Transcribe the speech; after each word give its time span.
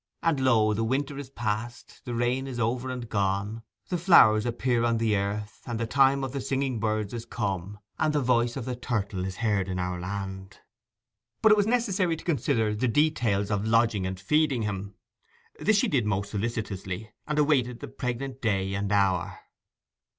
"And, 0.23 0.39
lo, 0.39 0.73
the 0.73 0.83
winter 0.83 1.19
is 1.19 1.29
past, 1.29 2.01
the 2.05 2.15
rain 2.15 2.47
is 2.47 2.59
over 2.59 2.89
and 2.89 3.07
gone, 3.07 3.61
the 3.89 3.99
flowers 3.99 4.47
appear 4.47 4.83
on 4.83 4.97
the 4.97 5.15
earth, 5.15 5.61
the 5.71 5.85
time 5.85 6.23
of 6.23 6.31
the 6.31 6.41
singing 6.41 6.73
of 6.73 6.79
birds 6.79 7.13
is 7.13 7.23
come, 7.23 7.77
and 7.99 8.11
the 8.11 8.19
voice 8.19 8.57
of 8.57 8.65
the 8.65 8.75
turtle 8.75 9.23
is 9.25 9.35
heard 9.35 9.67
in 9.69 9.77
our 9.77 9.99
land." 9.99 10.57
But 11.43 11.51
it 11.51 11.55
was 11.55 11.67
necessary 11.67 12.15
to 12.17 12.25
consider 12.25 12.73
the 12.73 12.87
details 12.87 13.51
of 13.51 13.67
lodging 13.67 14.07
and 14.07 14.19
feeding 14.19 14.63
him. 14.63 14.95
This 15.59 15.77
she 15.77 15.87
did 15.87 16.07
most 16.07 16.31
solicitously, 16.31 17.11
and 17.27 17.37
awaited 17.37 17.79
the 17.79 17.87
pregnant 17.87 18.41
day 18.41 18.73
and 18.73 18.91
hour. 18.91 19.41